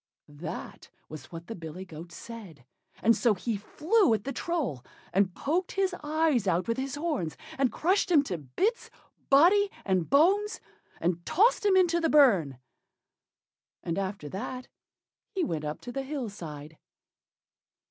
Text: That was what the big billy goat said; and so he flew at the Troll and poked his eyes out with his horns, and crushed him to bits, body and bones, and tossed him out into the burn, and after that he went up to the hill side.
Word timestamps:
That 0.29 0.89
was 1.09 1.25
what 1.31 1.45
the 1.45 1.53
big 1.53 1.59
billy 1.73 1.85
goat 1.85 2.11
said; 2.11 2.65
and 3.03 3.15
so 3.15 3.35
he 3.35 3.55
flew 3.55 4.11
at 4.15 4.23
the 4.23 4.33
Troll 4.33 4.83
and 5.13 5.35
poked 5.35 5.73
his 5.73 5.93
eyes 6.03 6.47
out 6.47 6.67
with 6.67 6.77
his 6.77 6.95
horns, 6.95 7.37
and 7.55 7.71
crushed 7.71 8.09
him 8.09 8.23
to 8.23 8.39
bits, 8.39 8.89
body 9.29 9.69
and 9.85 10.09
bones, 10.09 10.59
and 10.99 11.23
tossed 11.23 11.67
him 11.67 11.75
out 11.77 11.81
into 11.81 11.99
the 12.01 12.09
burn, 12.09 12.57
and 13.83 13.99
after 13.99 14.27
that 14.29 14.67
he 15.35 15.43
went 15.43 15.63
up 15.65 15.79
to 15.81 15.91
the 15.91 16.01
hill 16.01 16.29
side. 16.29 16.79